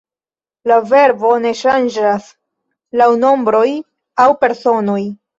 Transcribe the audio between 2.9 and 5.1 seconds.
laŭ nombroj aŭ personoj.